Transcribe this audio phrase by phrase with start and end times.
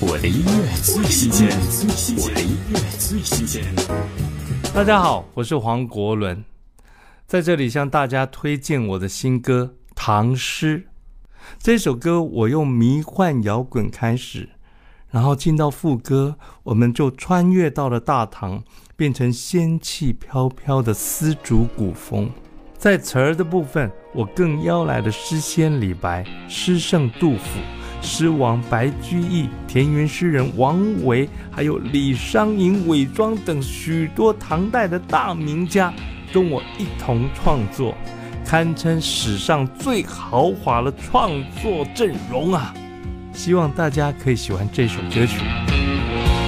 [0.00, 1.48] 我的音乐最新鲜，
[2.18, 3.64] 我的音乐最新鲜。
[4.72, 6.44] 大家好，我是黄国伦，
[7.26, 10.78] 在这里向大家推荐我的新歌《唐诗》。
[11.58, 14.50] 这首歌我用迷幻摇滚开始，
[15.10, 18.62] 然后进到副歌，我们就穿越到了大唐，
[18.94, 22.30] 变成仙气飘飘的丝竹古风。
[22.76, 27.58] 在词儿的部分，我更邀来了诗仙李白、诗圣杜甫。
[28.00, 35.92] 诗王白居易、田园诗人王维，还有李商隐、韦庄等许多唐代的大名家，
[36.32, 37.94] 跟我一同创作，
[38.44, 41.30] 堪称史上最豪华的创
[41.62, 42.74] 作阵容啊！
[43.32, 45.38] 希望大家可以喜欢这首歌曲。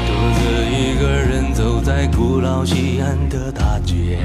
[0.06, 2.06] 独自一个人走在
[2.40, 4.18] 古老西安的大街，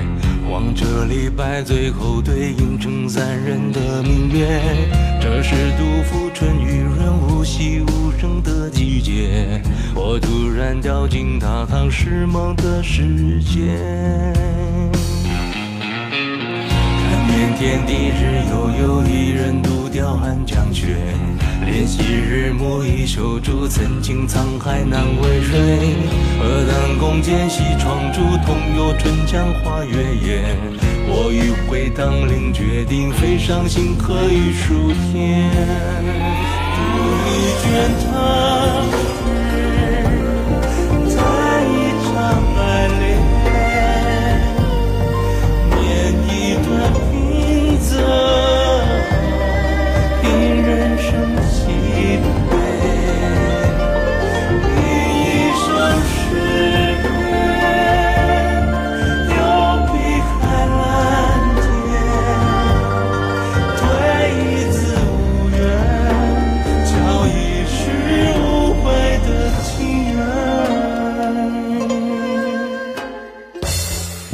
[0.50, 4.62] 望着李白最后对影成三人的明月。
[5.20, 9.62] 这是杜甫春雨润无息无声的季节，
[9.94, 13.76] 我突然掉进大唐诗梦的世界。
[17.10, 20.96] 看遍天地日悠悠，一人独钓寒江雪。
[21.66, 25.58] 怜惜日暮衣袖住，曾经沧海难为水。
[26.38, 30.58] 何当共剪西窗烛，同游春江花月夜。
[31.08, 35.52] 我与回当凌，决定飞上星河与数天。
[36.74, 36.82] 独
[37.24, 37.30] 立
[37.62, 39.15] 卷。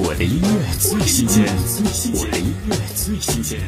[0.04, 0.48] 我的音乐
[0.80, 1.46] 最新鲜，
[2.16, 3.60] 我的音乐最新鲜。